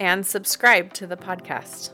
[0.00, 1.90] and subscribe to the podcast.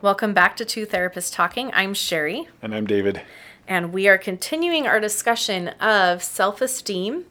[0.00, 1.70] Welcome back to Two Therapists Talking.
[1.74, 2.48] I'm Sherry.
[2.62, 3.20] And I'm David.
[3.66, 7.24] And we are continuing our discussion of self esteem,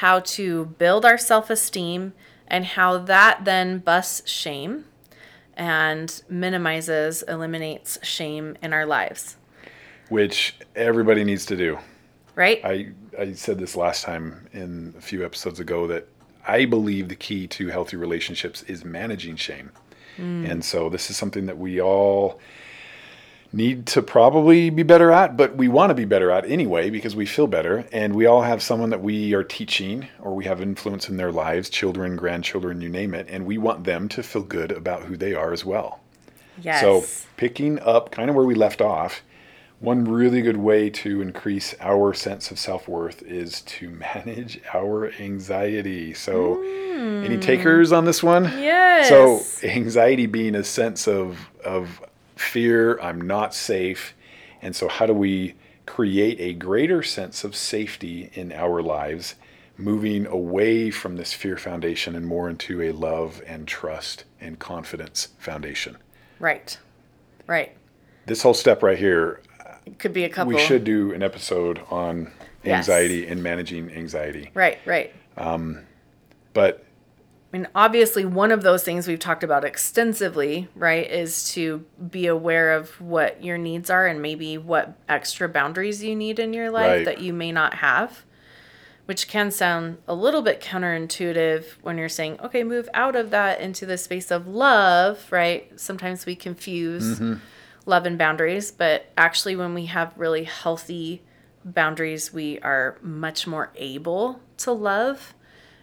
[0.00, 2.12] how to build our self esteem,
[2.48, 4.86] and how that then busts shame
[5.56, 9.36] and minimizes, eliminates shame in our lives.
[10.08, 11.78] Which everybody needs to do.
[12.34, 12.60] Right?
[12.64, 16.08] I, I said this last time in a few episodes ago that
[16.46, 19.70] I believe the key to healthy relationships is managing shame.
[20.18, 20.50] Mm.
[20.50, 22.40] And so this is something that we all
[23.52, 27.14] need to probably be better at, but we want to be better at anyway because
[27.14, 27.86] we feel better.
[27.92, 31.32] And we all have someone that we are teaching or we have influence in their
[31.32, 33.26] lives, children, grandchildren, you name it.
[33.28, 36.00] And we want them to feel good about who they are as well.
[36.60, 36.80] Yes.
[36.80, 37.04] So
[37.36, 39.22] picking up kind of where we left off,
[39.82, 45.12] one really good way to increase our sense of self worth is to manage our
[45.14, 46.14] anxiety.
[46.14, 47.24] So, mm.
[47.24, 48.44] any takers on this one?
[48.44, 49.08] Yes.
[49.08, 52.00] So, anxiety being a sense of, of
[52.36, 54.14] fear, I'm not safe.
[54.62, 59.34] And so, how do we create a greater sense of safety in our lives,
[59.76, 65.28] moving away from this fear foundation and more into a love and trust and confidence
[65.38, 65.96] foundation?
[66.38, 66.78] Right.
[67.48, 67.76] Right.
[68.26, 69.40] This whole step right here,
[69.98, 70.52] could be a couple.
[70.52, 72.32] We should do an episode on
[72.64, 73.30] anxiety yes.
[73.30, 74.50] and managing anxiety.
[74.54, 75.12] Right, right.
[75.36, 75.80] Um,
[76.52, 76.84] but
[77.52, 82.26] I mean, obviously, one of those things we've talked about extensively, right, is to be
[82.26, 86.70] aware of what your needs are and maybe what extra boundaries you need in your
[86.70, 87.04] life right.
[87.04, 88.24] that you may not have,
[89.04, 93.60] which can sound a little bit counterintuitive when you're saying, okay, move out of that
[93.60, 95.78] into the space of love, right?
[95.78, 97.16] Sometimes we confuse.
[97.16, 97.34] Mm-hmm
[97.86, 101.22] love and boundaries, but actually, when we have really healthy
[101.64, 105.34] boundaries, we are much more able to love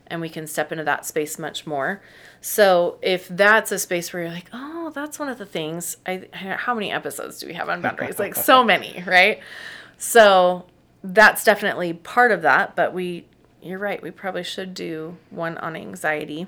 [0.08, 2.02] and we can step into that space much more.
[2.42, 6.28] So, if that's a space where you're like, oh, that's one of the things, I,
[6.34, 8.18] how many episodes do we have on boundaries?
[8.18, 9.40] like, so many, right?
[9.98, 10.66] So,
[11.04, 13.26] that's definitely part of that, but we,
[13.62, 16.48] you're right, we probably should do one on anxiety.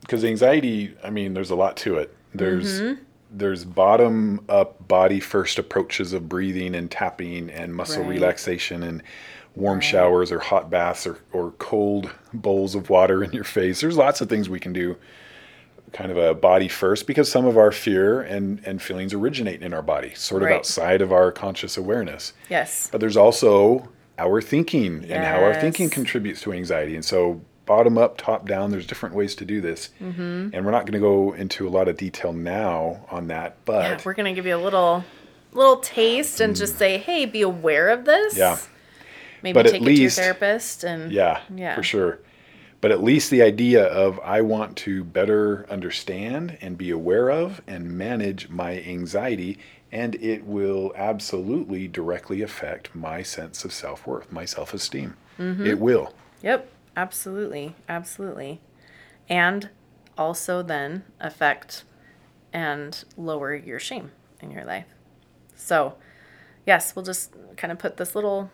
[0.00, 2.16] Because anxiety, I mean, there's a lot to it.
[2.32, 3.02] There's, mm-hmm
[3.36, 8.10] there's bottom up body first approaches of breathing and tapping and muscle right.
[8.10, 9.02] relaxation and
[9.54, 9.84] warm right.
[9.84, 13.80] showers or hot baths or, or cold bowls of water in your face.
[13.80, 14.96] There's lots of things we can do
[15.92, 19.72] kind of a body first because some of our fear and, and feelings originate in
[19.72, 20.56] our body, sort of right.
[20.56, 22.32] outside of our conscious awareness.
[22.50, 22.88] Yes.
[22.90, 25.12] But there's also our thinking yes.
[25.12, 26.94] and how our thinking contributes to anxiety.
[26.94, 28.70] And so bottom up, top down.
[28.70, 30.50] There's different ways to do this, mm-hmm.
[30.52, 33.56] and we're not going to go into a lot of detail now on that.
[33.64, 35.04] But yeah, we're going to give you a little
[35.52, 36.58] little taste and mm.
[36.58, 38.36] just say, hey, be aware of this.
[38.36, 38.58] Yeah.
[39.42, 42.20] Maybe but take it least, to a therapist and yeah, yeah, for sure.
[42.80, 47.60] But at least the idea of I want to better understand and be aware of
[47.66, 49.58] and manage my anxiety,
[49.90, 55.16] and it will absolutely directly affect my sense of self worth, my self esteem.
[55.38, 55.66] Mm-hmm.
[55.66, 56.14] It will.
[56.42, 56.70] Yep.
[56.96, 57.76] Absolutely.
[57.88, 58.60] Absolutely.
[59.28, 59.70] And
[60.16, 61.84] also then affect
[62.52, 64.86] and lower your shame in your life.
[65.54, 65.96] So,
[66.66, 68.50] yes, we'll just kind of put this little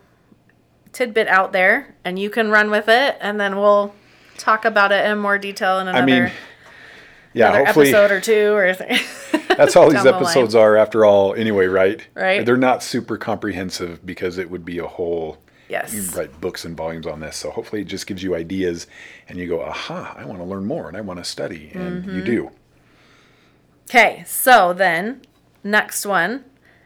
[0.91, 3.95] tidbit out there and you can run with it and then we'll
[4.37, 6.31] talk about it in more detail in another, I mean,
[7.33, 8.73] yeah, another episode or two or
[9.57, 12.05] That's all these episodes the are after all anyway, right?
[12.15, 12.45] Right.
[12.45, 15.37] They're not super comprehensive because it would be a whole
[15.73, 15.91] Yes.
[15.91, 17.35] You write books and volumes on this.
[17.35, 18.85] So hopefully it just gives you ideas
[19.27, 21.71] and you go, aha, I want to learn more and I want to study.
[21.73, 22.15] And mm-hmm.
[22.15, 22.51] you do.
[23.89, 24.23] Okay.
[24.27, 25.23] So then,
[25.63, 26.45] next one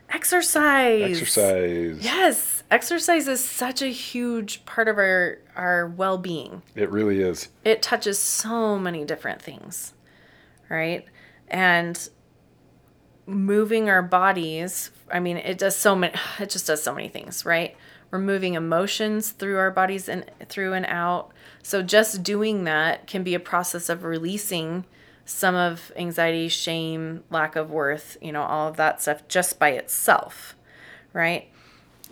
[0.09, 1.11] exercise.
[1.11, 1.99] Exercise.
[2.01, 2.63] Yes.
[2.71, 6.61] Exercise is such a huge part of our, our well being.
[6.73, 7.49] It really is.
[7.65, 9.93] It touches so many different things,
[10.69, 11.05] right?
[11.49, 12.09] And
[13.25, 17.45] moving our bodies, I mean, it does so many, it just does so many things,
[17.45, 17.75] right?
[18.11, 21.31] We're moving emotions through our bodies and through and out.
[21.61, 24.85] So just doing that can be a process of releasing
[25.25, 29.71] some of anxiety, shame, lack of worth, you know, all of that stuff just by
[29.71, 30.55] itself,
[31.11, 31.49] right?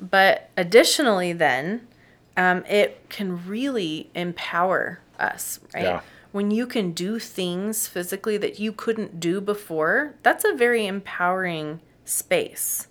[0.01, 1.87] But additionally, then,
[2.35, 5.83] um, it can really empower us, right?
[5.83, 6.01] Yeah.
[6.33, 11.79] When you can do things physically that you couldn't do before, that's a very empowering
[12.03, 12.89] space.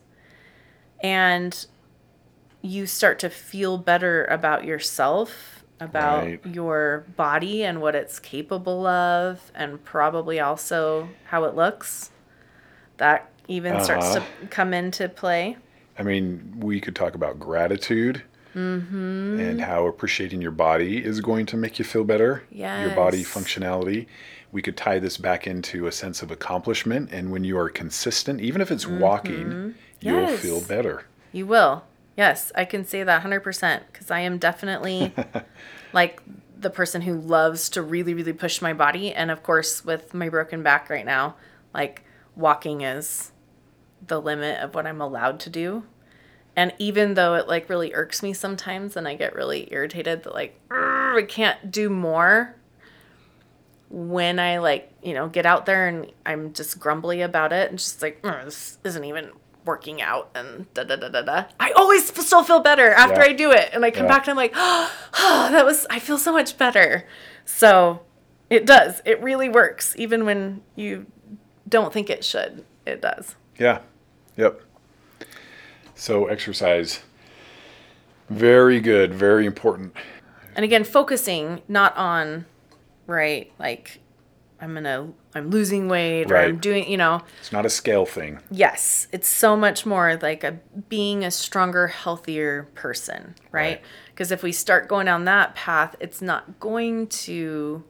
[1.02, 1.66] And
[2.64, 6.46] you start to feel better about yourself, about right.
[6.46, 12.10] your body and what it's capable of, and probably also how it looks.
[12.96, 13.84] That even uh-huh.
[13.84, 14.46] starts to uh-huh.
[14.48, 15.58] come into play.
[15.98, 18.22] I mean, we could talk about gratitude
[18.54, 19.38] mm-hmm.
[19.38, 22.44] and how appreciating your body is going to make you feel better.
[22.50, 22.86] Yes.
[22.86, 24.06] Your body functionality.
[24.52, 27.12] We could tie this back into a sense of accomplishment.
[27.12, 29.00] And when you are consistent, even if it's mm-hmm.
[29.00, 30.40] walking, you'll yes.
[30.40, 31.04] feel better.
[31.30, 31.84] You will.
[32.16, 35.12] Yes, I can say that 100% because I am definitely
[35.92, 36.22] like
[36.58, 39.12] the person who loves to really, really push my body.
[39.12, 41.36] And of course, with my broken back right now,
[41.72, 42.04] like
[42.36, 43.32] walking is
[44.06, 45.84] the limit of what I'm allowed to do.
[46.56, 50.34] And even though it like really irks me sometimes and I get really irritated that
[50.34, 52.54] like I can't do more
[53.90, 57.78] when I like, you know, get out there and I'm just grumbly about it and
[57.78, 59.30] just like this isn't even
[59.64, 61.44] working out and da da da da da.
[61.58, 63.30] I always still feel better after yeah.
[63.30, 64.12] I do it and I come yeah.
[64.12, 64.90] back and I'm like, oh,
[65.50, 67.06] that was I feel so much better.
[67.44, 68.00] So
[68.50, 69.00] it does.
[69.04, 71.06] It really works even when you
[71.68, 72.64] don't think it should.
[72.86, 73.34] It does.
[73.58, 73.80] Yeah.
[74.36, 74.60] Yep.
[75.94, 77.00] So exercise,
[78.28, 79.94] very good, very important.
[80.56, 82.46] And again, focusing not on,
[83.06, 84.00] right, like
[84.64, 86.48] I'm gonna, I'm losing weight or right.
[86.48, 87.20] I'm doing, you know.
[87.38, 88.40] It's not a scale thing.
[88.50, 90.52] Yes, it's so much more like a
[90.88, 93.82] being a stronger, healthier person, right?
[94.06, 94.38] Because right.
[94.38, 97.84] if we start going down that path, it's not going to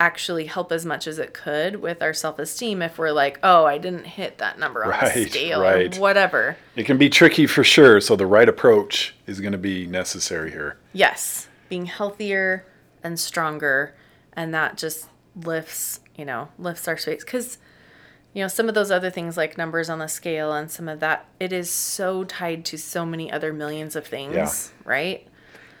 [0.00, 3.76] actually help as much as it could with our self-esteem if we're like oh i
[3.78, 5.98] didn't hit that number on right, the scale right.
[5.98, 9.58] or whatever it can be tricky for sure so the right approach is going to
[9.58, 12.64] be necessary here yes being healthier
[13.02, 13.92] and stronger
[14.34, 15.08] and that just
[15.44, 17.58] lifts you know lifts our space because
[18.34, 21.00] you know some of those other things like numbers on the scale and some of
[21.00, 24.48] that it is so tied to so many other millions of things yeah.
[24.84, 25.27] right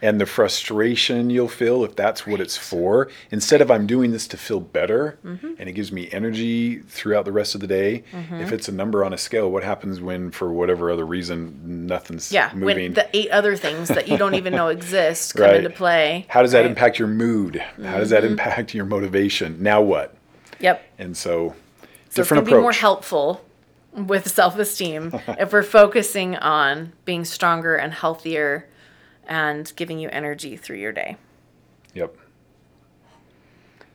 [0.00, 3.08] and the frustration you'll feel if that's what it's for.
[3.30, 5.54] Instead of I'm doing this to feel better mm-hmm.
[5.58, 8.04] and it gives me energy throughout the rest of the day.
[8.12, 8.36] Mm-hmm.
[8.36, 12.30] If it's a number on a scale, what happens when for whatever other reason nothing's
[12.30, 12.76] yeah, moving?
[12.76, 15.56] When the eight other things that you don't even know exist come right.
[15.56, 16.26] into play.
[16.28, 16.70] How does that right?
[16.70, 17.54] impact your mood?
[17.54, 17.84] Mm-hmm.
[17.84, 18.32] How does that mm-hmm.
[18.32, 19.62] impact your motivation?
[19.62, 20.14] Now what?
[20.60, 20.84] Yep.
[20.98, 21.54] And so,
[22.10, 22.58] so different it's approach.
[22.58, 23.44] be more helpful
[23.92, 28.68] with self-esteem if we're focusing on being stronger and healthier
[29.28, 31.16] and giving you energy through your day.
[31.94, 32.16] Yep.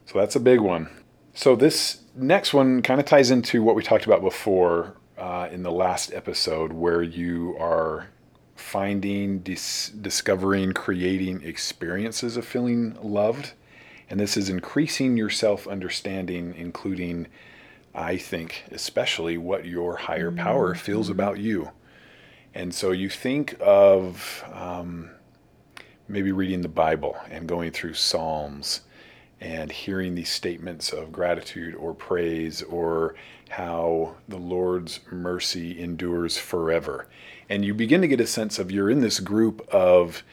[0.06, 0.89] So that's a big one.
[1.33, 5.63] So this next one kind of ties into what we talked about before uh, in
[5.63, 8.07] the last episode, where you are
[8.56, 13.53] finding, dis- discovering, creating experiences of feeling loved.
[14.09, 17.27] And this is increasing your self understanding, including,
[17.95, 21.19] I think, especially what your higher power feels mm-hmm.
[21.19, 21.71] about you.
[22.53, 25.09] And so you think of um,
[26.07, 28.81] maybe reading the Bible and going through Psalms
[29.39, 33.15] and hearing these statements of gratitude or praise or
[33.50, 37.07] how the Lord's mercy endures forever.
[37.50, 40.23] And you begin to get a sense of you're in this group of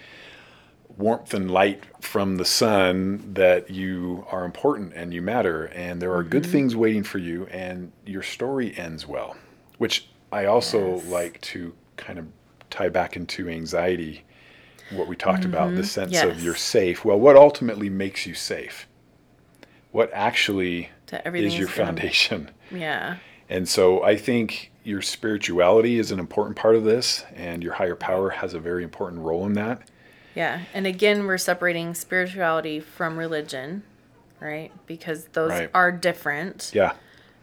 [0.96, 6.14] warmth and light from the sun that you are important and you matter and there
[6.14, 6.52] are good mm-hmm.
[6.52, 9.36] things waiting for you and your story ends well,
[9.78, 11.06] which I also yes.
[11.06, 12.26] like to kind of
[12.70, 14.24] tie back into anxiety
[14.90, 15.54] what we talked mm-hmm.
[15.54, 16.24] about the sense yes.
[16.24, 17.04] of you're safe.
[17.04, 18.86] Well, what ultimately makes you safe?
[19.92, 22.50] What actually is your foundation?
[22.70, 23.16] yeah.
[23.48, 27.96] And so I think your spirituality is an important part of this, and your higher
[27.96, 29.88] power has a very important role in that.
[30.34, 30.62] Yeah.
[30.72, 33.82] And again, we're separating spirituality from religion,
[34.38, 34.70] right?
[34.86, 35.70] Because those right.
[35.74, 36.70] are different.
[36.72, 36.92] Yeah.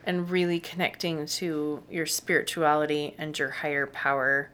[0.05, 4.49] And really connecting to your spirituality and your higher power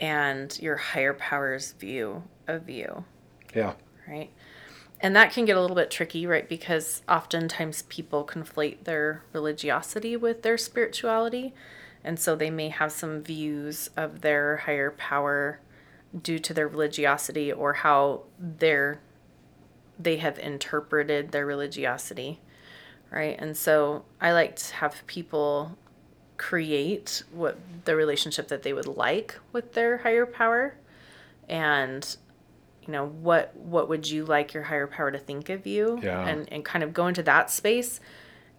[0.00, 3.04] and your higher power's view of you.
[3.54, 3.74] Yeah.
[4.06, 4.30] Right.
[5.00, 6.48] And that can get a little bit tricky, right?
[6.48, 11.54] Because oftentimes people conflate their religiosity with their spirituality.
[12.02, 15.60] And so they may have some views of their higher power
[16.22, 19.00] due to their religiosity or how they're
[19.98, 22.40] they have interpreted their religiosity
[23.10, 25.76] right and so i like to have people
[26.38, 30.74] create what the relationship that they would like with their higher power?
[31.48, 32.16] And
[32.86, 36.00] you know what what would you like your higher power to think of you?
[36.02, 36.26] Yeah.
[36.26, 38.00] and and kind of go into that space.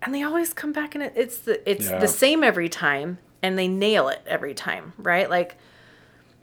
[0.02, 2.00] And they always come back and it's the it's yeah.
[2.00, 5.30] the same every time and they nail it every time right?
[5.30, 5.58] Like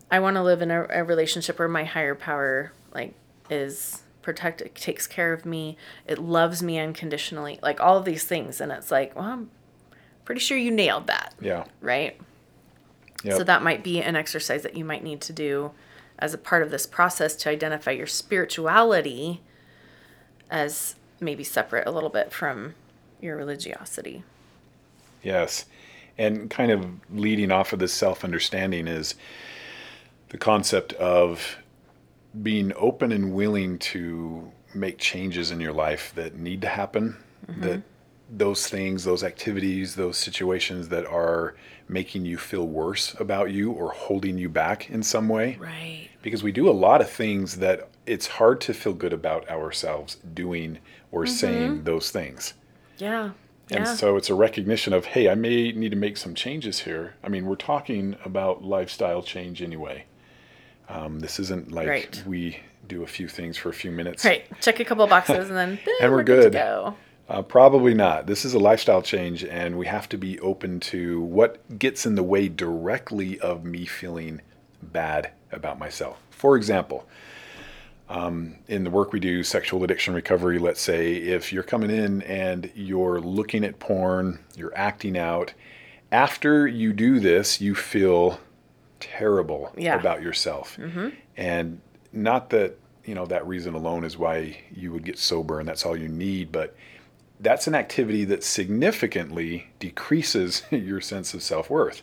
[0.09, 3.13] i want to live in a, a relationship where my higher power like
[3.51, 5.77] is protect it takes care of me
[6.07, 8.61] it loves me unconditionally like all of these things.
[8.61, 9.47] And it's like well
[10.27, 11.65] pretty sure you nailed that Yeah.
[11.81, 12.21] right
[13.25, 13.39] Yep.
[13.39, 15.71] so that might be an exercise that you might need to do
[16.19, 19.41] as a part of this process to identify your spirituality
[20.51, 22.75] as maybe separate a little bit from
[23.21, 24.23] your religiosity
[25.27, 25.65] Yes.
[26.19, 29.17] And kind of leading off of this self understanding is
[30.29, 31.57] the concept of
[32.43, 37.17] being open and willing to make changes in your life that need to happen,
[37.49, 37.81] that mm-hmm.
[38.29, 41.55] Those things, those activities, those situations that are
[41.89, 45.57] making you feel worse about you or holding you back in some way.
[45.61, 49.49] right Because we do a lot of things that it's hard to feel good about
[49.49, 50.79] ourselves doing
[51.13, 52.55] or saying those things.
[52.99, 53.31] yeah
[53.71, 56.81] And yeah so it's a recognition of, hey, I may need to make some changes
[56.81, 57.15] here.
[57.23, 60.05] I mean, we're talking about lifestyle change anyway.
[60.89, 62.23] Um, this isn't like Right.
[62.27, 64.25] we do a few things for a few minutes.
[64.25, 66.53] right check a couple of boxes and then And we're good.
[66.53, 66.95] to go
[67.29, 68.27] Uh, probably not.
[68.27, 72.15] This is a lifestyle change, and we have to be open to what gets in
[72.15, 74.41] the way directly of me feeling
[74.81, 76.19] bad about myself.
[76.31, 77.09] For example,
[78.09, 82.23] um, in the work we do, sexual addiction recovery, let's say, if you're coming in
[82.23, 85.53] and you're looking at porn, you're acting out,
[86.13, 88.39] after you do this, you feel
[89.01, 89.99] terrible Yeah.
[89.99, 90.79] about yourself.
[91.37, 91.81] And
[92.13, 95.85] not that, you know, that reason alone is why you would get sober and that's
[95.85, 96.77] all you need, but
[97.41, 102.03] that's an activity that significantly decreases your sense of self worth.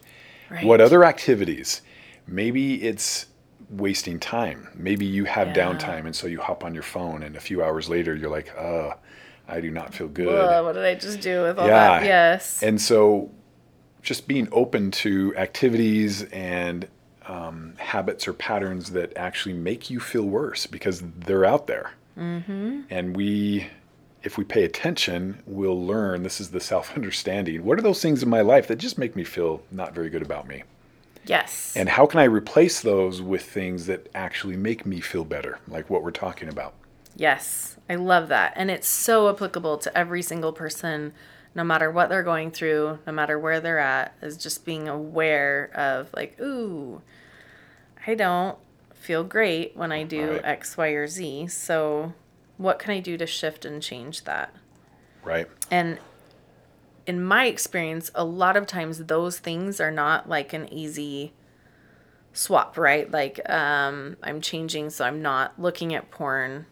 [0.49, 1.81] right What other activities?
[2.27, 3.27] Maybe it's
[3.69, 4.69] wasting time.
[4.75, 5.53] Maybe you have Yeah.
[5.55, 8.53] downtime and so you hop on your phone and a few hours later you're like,
[8.57, 8.91] uh,
[9.47, 10.63] I do not feel good.
[10.63, 11.99] What did i just do with all Yeah.
[11.99, 13.31] that yes And so
[14.01, 16.87] just being open to activities and
[17.25, 21.91] um, habits or patterns that actually make you feel worse because they're out there.
[22.19, 22.81] Mm-hmm.
[22.89, 23.67] And we,
[24.23, 27.63] if we pay attention, we'll learn this is the self understanding.
[27.63, 30.21] What are those things in my life that just make me feel not very good
[30.21, 30.63] about me?
[31.25, 35.59] yes And how can I replace those with things that actually make me feel better,
[35.67, 36.73] like what we're talking about?
[37.15, 38.53] Yes, I love that.
[38.55, 41.13] And it's so applicable to every single person,
[41.53, 45.69] no matter what they're going through, no matter where they're at, is just being aware
[45.75, 47.01] of, like, ooh,
[48.07, 48.57] I don't
[48.95, 50.45] feel great when I do Right.
[50.45, 51.47] X, Y, or Z.
[51.47, 52.13] So,
[52.57, 54.53] what can I do to shift and change that?
[55.23, 55.47] Right?
[55.71, 55.99] And
[57.05, 61.33] in my experience, a lot of times those things are not like an easy
[62.33, 63.09] swap, right?
[63.09, 66.65] Like um, I'm changing, so I'm not looking at porn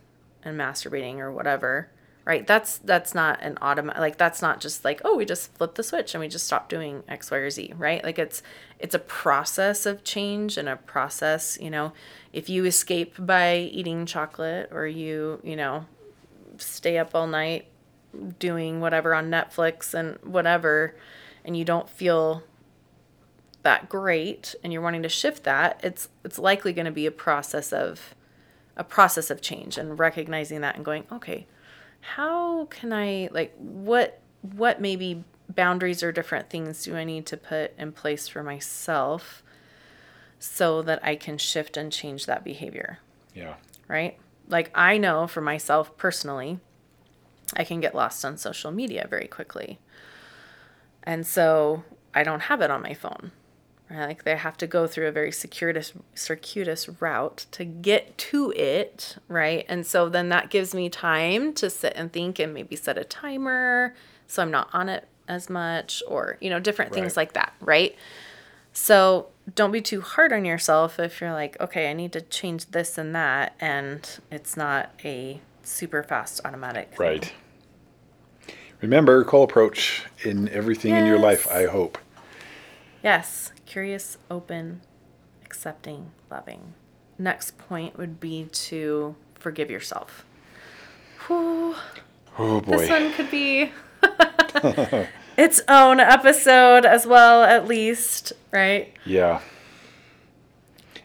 [0.43, 1.89] and masturbating or whatever,
[2.25, 2.45] right?
[2.45, 3.99] That's that's not an automatic.
[3.99, 6.69] Like that's not just like oh, we just flip the switch and we just stop
[6.69, 8.03] doing X, Y, or Z, right?
[8.03, 8.43] Like it's
[8.79, 11.57] it's a process of change and a process.
[11.59, 11.93] You know,
[12.33, 15.85] if you escape by eating chocolate or you you know
[16.57, 17.67] stay up all night
[18.39, 20.95] doing whatever on Netflix and whatever,
[21.43, 22.43] and you don't feel
[23.63, 27.11] that great and you're wanting to shift that, it's it's likely going to be a
[27.11, 28.15] process of
[28.77, 31.45] a process of change and recognizing that and going, okay,
[32.01, 37.37] how can I like what what maybe boundaries or different things do I need to
[37.37, 39.43] put in place for myself
[40.39, 42.99] so that I can shift and change that behavior?
[43.33, 43.55] Yeah.
[43.87, 44.17] right?
[44.47, 46.59] Like I know for myself personally,
[47.55, 49.79] I can get lost on social media very quickly.
[51.03, 53.31] And so I don't have it on my phone.
[53.91, 54.07] Right?
[54.07, 59.17] Like they have to go through a very circuitous circuitous route to get to it,
[59.27, 59.65] right?
[59.67, 63.03] And so then that gives me time to sit and think and maybe set a
[63.03, 63.93] timer
[64.27, 67.23] so I'm not on it as much or, you know, different things Right.
[67.23, 67.93] like that, right?
[68.71, 72.67] So don't be too hard on yourself if you're like, okay, I need to change
[72.67, 76.91] this and that, and it's not a super fast automatic.
[76.91, 76.97] thing.
[76.99, 77.33] Right.
[78.81, 81.97] Remember, COAL approach in everything in your life, I hope.
[83.03, 83.51] Yes.
[83.71, 84.81] Curious, open,
[85.45, 86.73] accepting, loving.
[87.17, 90.25] Next point would be to forgive yourself.
[91.27, 91.75] Whew,
[92.37, 93.71] Oh this one could be
[95.37, 98.91] its own episode as well, at least, right?
[99.05, 99.39] Yeah.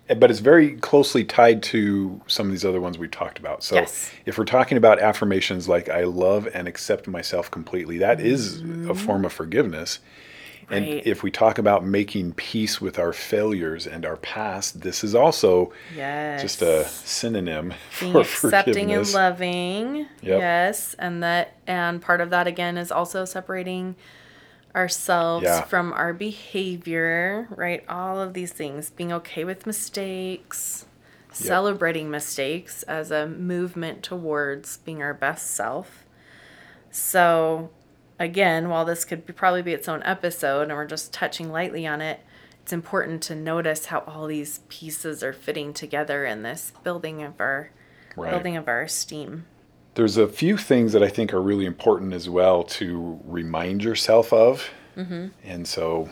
[0.08, 3.62] Eh, But it's very closely tied to some of these other ones we've talked about.
[3.62, 4.10] So Yes.
[4.24, 8.94] if we're talking about affirmations like I love and accept myself completely, that is a
[8.96, 10.00] form of forgiveness.
[10.70, 15.14] And if we talk about making peace with our failures and our past, this is
[15.14, 16.42] also Yes.
[16.42, 20.40] just a synonym being for accepting and loving Yep.
[20.40, 23.94] yes and that and part of that again is also separating
[24.74, 25.62] ourselves Yeah.
[25.62, 30.84] from our behavior right all of these things being okay with mistakes
[31.32, 36.04] celebrating mistakes as a movement towards being our best self.
[36.90, 37.70] So,
[38.18, 41.86] again, while this could be, probably be its own episode and we're just touching lightly
[41.86, 42.20] on it,
[42.62, 47.40] it's important to notice how all these pieces are fitting together in this building of
[47.40, 47.70] our
[48.16, 48.30] right.
[48.30, 49.46] building of our esteem.
[49.94, 54.32] There's a few things that I think are really important as well to remind yourself
[54.32, 54.68] of.
[54.96, 55.28] Mm-hmm.
[55.44, 56.10] And so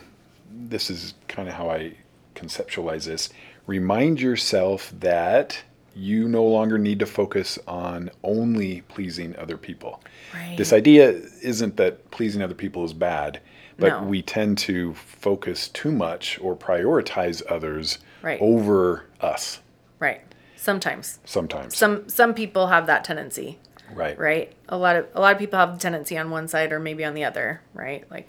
[0.50, 1.94] this is kind of how I
[2.34, 3.30] conceptualize this.
[3.66, 5.62] Remind yourself that
[5.94, 10.02] you no longer need to focus on only pleasing other people.
[10.32, 10.56] Right.
[10.56, 11.10] This idea
[11.42, 13.40] isn't that pleasing other people is bad,
[13.78, 14.02] but no.
[14.04, 18.40] we tend to focus too much or prioritize others right.
[18.40, 19.60] over us.
[19.98, 20.22] Right.
[20.56, 21.18] Sometimes.
[21.24, 21.76] Sometimes.
[21.76, 23.58] Some some people have that tendency.
[23.92, 24.18] Right.
[24.18, 24.52] Right.
[24.68, 27.04] A lot of a lot of people have the tendency on one side or maybe
[27.04, 28.10] on the other, right?
[28.10, 28.28] Like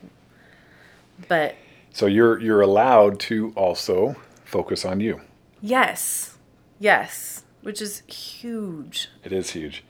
[1.27, 1.55] but
[1.91, 5.21] so you're you're allowed to also focus on you.
[5.61, 6.35] Yes.
[6.79, 9.09] Yes, which is huge.
[9.23, 9.83] It is huge.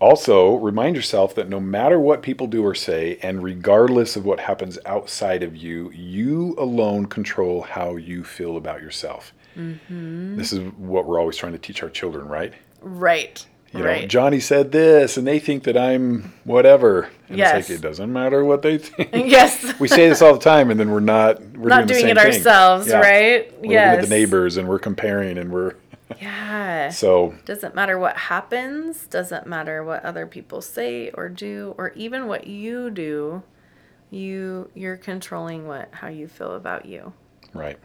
[0.00, 4.40] Also, remind yourself that no matter what people do or say, and regardless of what
[4.40, 9.32] happens outside of you, you alone control how you feel about yourself.
[9.56, 10.36] Mm-hmm.
[10.36, 12.52] This is what we're always trying to teach our children, right?
[12.82, 13.46] Right.
[13.72, 14.02] You right.
[14.02, 17.10] know, Johnny said this, and they think that I'm whatever.
[17.28, 17.58] And yes.
[17.58, 19.10] it's like it doesn't matter what they think.
[19.26, 19.78] Yes.
[19.80, 21.40] we say this all the time, and then we're not.
[21.42, 22.98] We're not doing, doing it ourselves, yeah.
[22.98, 23.60] right?
[23.60, 23.96] We're yes.
[23.96, 25.74] looking at the neighbors, and we're comparing, and we're.
[26.20, 26.90] Yeah.
[26.90, 27.34] So.
[27.44, 29.06] Doesn't matter what happens.
[29.06, 33.42] Doesn't matter what other people say or do, or even what you do.
[34.10, 37.12] You you're controlling what how you feel about you.
[37.52, 37.78] Right.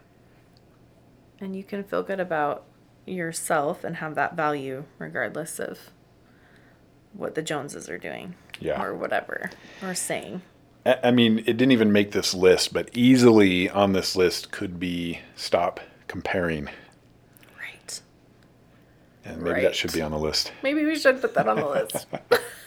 [1.40, 2.66] And you can feel good about
[3.06, 5.80] yourself and have that value regardless of
[7.14, 8.36] what the Joneses are doing.
[8.60, 8.82] Yeah.
[8.82, 9.50] Or whatever.
[9.82, 10.44] Or saying.
[10.86, 15.20] I mean, it didn't even make this list, but easily on this list could be
[15.36, 16.70] stop comparing.
[19.24, 19.64] And maybe right.
[19.64, 20.52] that should be on the list.
[20.64, 22.08] Maybe we should put that on the list.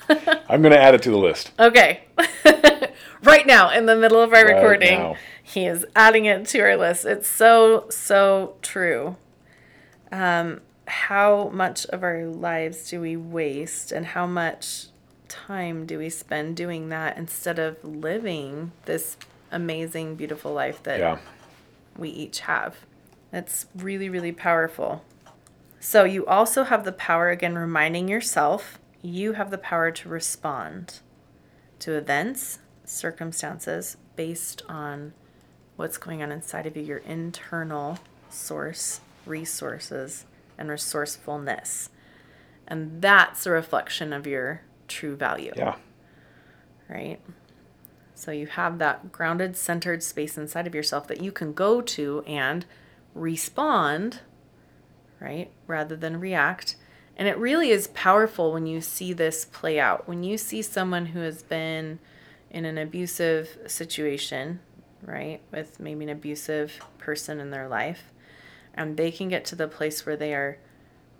[0.48, 1.50] I'm going to add it to the list.
[1.58, 2.04] Okay.
[3.22, 5.16] right now, in the middle of our right recording, now.
[5.42, 7.04] he is adding it to our list.
[7.04, 9.16] It's so, so true
[10.14, 14.86] um, how much of our lives do we waste and how much
[15.28, 19.16] time do we spend doing that instead of living this
[19.50, 21.18] amazing, beautiful life that yeah.
[21.96, 22.76] we each have?
[23.32, 25.02] It's really, really powerful.
[25.86, 31.00] So, you also have the power, again, reminding yourself you have the power to respond
[31.80, 35.12] to events, circumstances based on
[35.76, 37.98] what's going on inside of you, your internal
[38.30, 40.24] source resources,
[40.56, 41.90] and resourcefulness.
[42.66, 45.52] And that's a reflection of your true value.
[45.54, 45.76] Yeah.
[46.88, 47.20] Right?
[48.14, 52.24] So you have that grounded, centered space inside of yourself that you can go to
[52.26, 52.64] and
[53.14, 54.20] respond,
[55.20, 55.50] right?
[55.66, 56.76] Rather than react.
[57.16, 60.08] And it really is powerful when you see this play out.
[60.08, 62.00] When you see someone who has been
[62.50, 64.60] in an abusive situation,
[65.02, 68.10] right, with maybe an abusive person in their life,
[68.74, 70.58] and they can get to the place where they are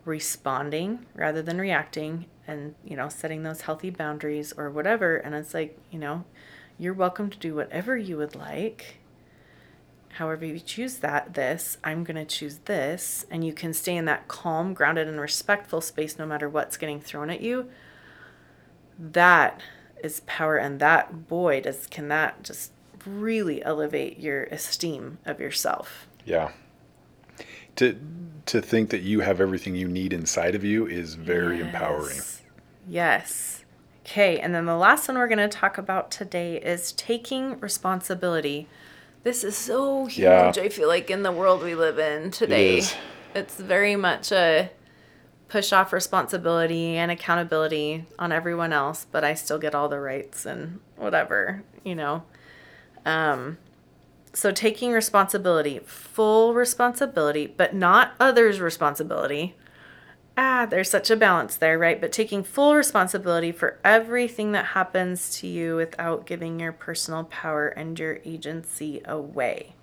[0.05, 5.55] responding rather than reacting and you know setting those healthy boundaries or whatever and it's
[5.55, 6.25] like you know
[6.79, 8.99] you're welcome to do whatever you would like
[10.15, 14.05] however you choose that this i'm going to choose this and you can stay in
[14.05, 17.69] that calm grounded and respectful space no matter what's getting thrown at you
[18.99, 19.61] that
[20.03, 22.73] is power and that boy does can that just
[23.07, 26.51] really elevate your esteem of yourself yeah
[27.77, 27.99] to
[28.47, 31.67] to think that you have everything you need inside of you is very yes.
[31.67, 32.21] empowering.
[32.89, 33.65] Yes.
[34.05, 38.69] Okay, and then the last one we're going to talk about today is taking responsibility.
[39.25, 40.53] This is so huge, yeah.
[40.55, 42.79] I feel like, in the world we live in today.
[42.79, 42.97] It
[43.35, 44.71] it's very much a
[45.49, 50.47] push off responsibility and accountability on everyone else, but I still get all the rights
[50.47, 52.23] and whatever, you know.
[53.05, 53.59] Um,
[54.33, 59.57] so taking responsibility, full responsibility, but not others' responsibility.
[60.37, 62.01] Ah, there's such a balance there, right?
[62.01, 67.69] But taking full responsibility for everything that happens to you without giving your personal power
[67.69, 69.75] and your agency away.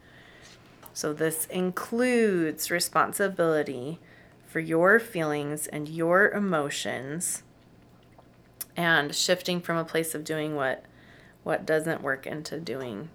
[0.93, 3.99] So, this includes responsibility
[4.45, 7.43] for your feelings and your emotions
[8.75, 10.83] and shifting from a place of doing what
[11.43, 13.09] what doesn't work into doing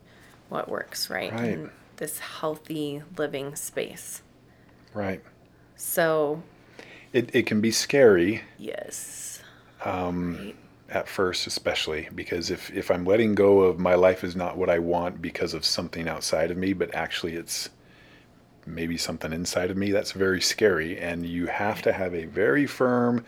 [0.49, 1.33] what works, right?
[1.33, 1.53] Right.
[1.53, 4.23] In this healthy living space.
[4.95, 5.23] Right.
[5.77, 6.43] So
[7.17, 8.43] it, it can be scary.
[8.59, 9.41] Yes.
[9.85, 10.57] Um, right.
[10.89, 14.71] At first, especially because if, if I'm letting go of my life is not what
[14.71, 17.71] I want because of something outside of me, but actually it's
[18.67, 20.99] maybe something inside of me that's very scary.
[20.99, 23.25] And you have to have a very firm,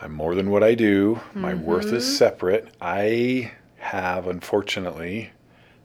[0.00, 1.20] I'm more than what I do.
[1.34, 1.64] My mm-hmm.
[1.64, 2.14] worth is mm-hmm.
[2.14, 2.68] separate.
[2.80, 5.30] I have, unfortunately,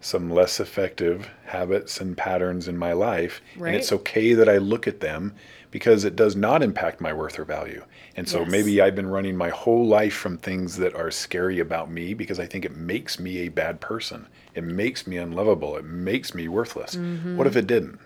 [0.02, 3.42] some less effective habits and patterns in my life.
[3.56, 3.70] Right.
[3.70, 5.34] And it's okay that I look at them
[5.70, 7.84] because it does not impact my worth or value.
[8.18, 8.52] And so yes.
[8.52, 12.40] maybe I've been running my whole life from things that are scary about me because
[12.40, 14.28] I think it makes me a bad person.
[14.54, 15.78] It makes me unlovable.
[15.78, 16.96] It makes me worthless.
[16.96, 17.38] Mm-hmm.
[17.38, 18.00] What if it didn't?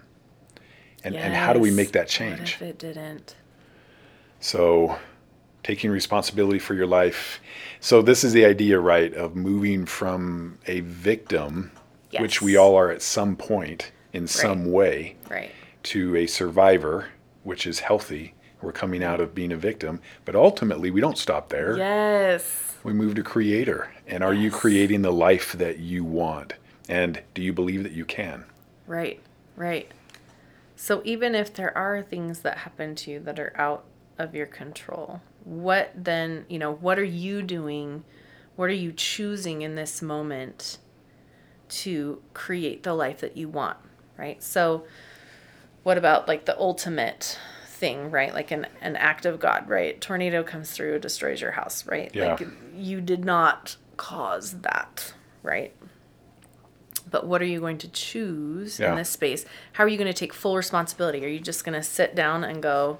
[1.03, 1.23] And, yes.
[1.23, 2.59] and how do we make that change?
[2.59, 3.35] What if it didn't?
[4.39, 4.97] So
[5.63, 7.39] taking responsibility for your life.
[7.79, 11.71] So this is the idea, right, of moving from a victim,
[12.15, 12.21] yes.
[12.21, 14.29] which we all are at some point in right.
[14.29, 15.51] some way, right.
[15.83, 17.09] to a survivor,
[17.43, 18.33] which is healthy.
[18.61, 21.77] We're coming out of being a victim, but ultimately we don't stop there.
[21.77, 22.75] Yes.
[22.83, 23.91] We move to creator.
[24.07, 24.43] And are yes.
[24.43, 26.53] you creating the life that you want?
[26.87, 28.45] And do you believe that you can?
[28.87, 29.21] Right.
[29.55, 29.91] Right.
[30.75, 33.85] So even if there are things that happen to you that are out
[34.17, 38.03] of your control, what then, you know, what are you doing?
[38.55, 40.77] What are you choosing in this moment
[41.69, 43.77] to create the life that you want,
[44.17, 44.41] right?
[44.41, 44.85] So,
[45.83, 48.33] what about like the ultimate thing, right?
[48.33, 49.99] Like an, an act of God, right?
[49.99, 52.09] Tornado comes through, destroys your house, right?
[52.13, 52.35] Yeah.
[52.35, 55.75] Like you did not cause that, right?
[57.09, 58.91] But what are you going to choose yeah.
[58.91, 59.45] in this space?
[59.73, 61.23] How are you going to take full responsibility?
[61.23, 62.99] Are you just going to sit down and go,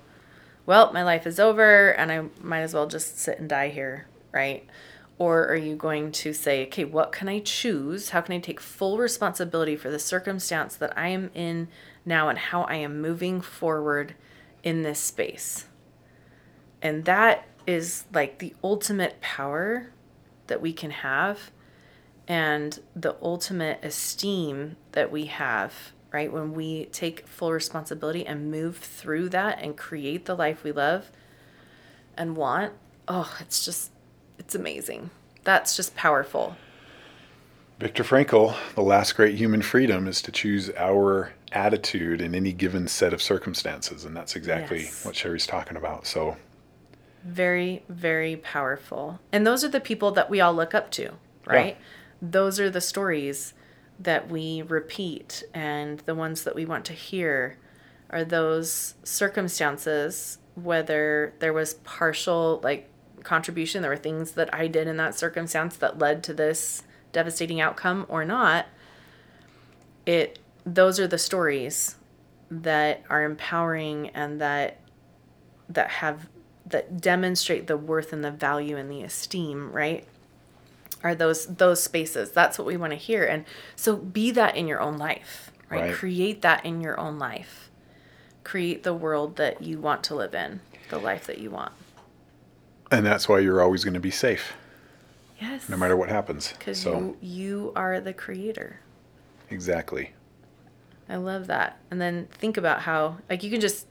[0.66, 4.08] well, my life is over and I might as well just sit and die here,
[4.32, 4.68] right?
[5.18, 8.10] Or are you going to say, okay, what can I choose?
[8.10, 11.70] How can I take full responsibility for the circumstance that I am in
[12.06, 14.16] now and how I am moving forward
[14.64, 15.68] in this space?
[16.82, 19.92] And that is like the ultimate power
[20.48, 21.52] that we can have
[22.28, 26.32] and the ultimate esteem that we have right?
[26.32, 31.12] When we take full responsibility and move through that and create the life we love
[32.16, 32.72] and want,
[33.06, 33.92] oh, it's just,
[34.46, 35.10] it's amazing.
[35.44, 36.56] That's just powerful.
[37.80, 42.88] Viktor Frankl, the last great human freedom is to choose our attitude in any given
[42.88, 44.06] set of circumstances.
[44.06, 45.04] And that's exactly yes.
[45.04, 46.08] what Sherry's talking about.
[46.08, 46.38] So,
[47.24, 49.20] very, very powerful.
[49.32, 51.14] And those are the people that we all look up to,
[51.46, 51.76] right?
[51.78, 52.30] Yeah.
[52.30, 53.54] Those are the stories
[54.00, 57.58] that we repeat and the ones that we want to hear
[58.10, 62.90] are those circumstances whether there was partial like
[63.26, 63.82] contribution.
[63.82, 68.06] There were things that i did in that circumstance that led to this devastating outcome
[68.08, 68.68] or not.
[70.06, 71.96] It those are the stories
[72.50, 74.80] that are empowering and that
[75.68, 76.30] that have
[76.66, 80.06] that demonstrate the worth and the value and the esteem right?
[81.04, 82.32] Are those those spaces.
[82.32, 83.26] That's what we want to hear.
[83.26, 85.82] And so be that in your own life right?
[85.82, 85.94] right.
[85.94, 87.70] Create that in your own life.
[88.44, 91.72] Create the world that you want to live in the life that you want
[92.96, 94.54] and that's why you're always going to be safe
[95.40, 96.92] yes no matter what happens because so.
[96.92, 98.80] you you are the creator
[99.50, 100.14] exactly
[101.10, 103.88] i love that and then think about how like you can just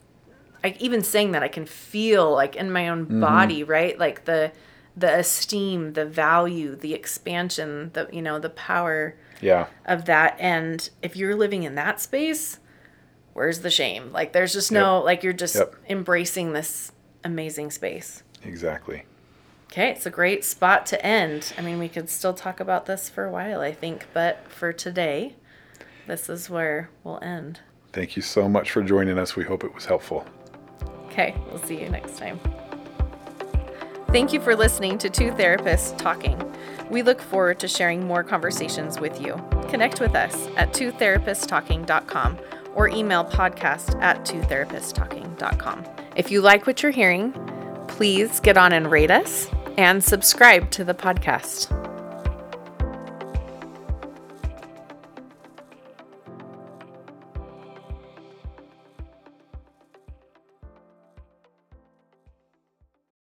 [0.62, 3.21] like even saying that i can feel like in my own mm-hmm.
[3.21, 4.53] body right like the
[4.97, 9.67] the esteem, the value, the expansion, the you know, the power yeah.
[9.87, 10.37] of that.
[10.38, 12.59] And if you're living in that space,
[13.33, 14.12] where's the shame?
[14.12, 15.05] Like there's just no yep.
[15.05, 15.75] like you're just yep.
[15.88, 16.93] embracing this
[17.25, 18.23] amazing space.
[18.45, 19.05] Exactly.
[19.73, 21.53] Okay, it's a great spot to end.
[21.59, 24.73] I mean, we could still talk about this for a while, I think, but for
[24.73, 25.35] today,
[26.07, 27.61] this is where we'll end.
[27.93, 29.35] Thank you so much for joining us.
[29.35, 30.27] We hope it was helpful.
[31.07, 32.39] Okay, we'll see you next time.
[34.09, 36.41] Thank you for listening to Two Therapists Talking.
[36.89, 39.35] We look forward to sharing more conversations with you.
[39.69, 42.39] Connect with us at twotherapisttalking.com
[42.77, 45.85] or email podcast at twotherapisttalking.com.
[46.16, 47.33] If you like what you're hearing,
[47.88, 51.84] please get on and rate us and subscribe to the podcast.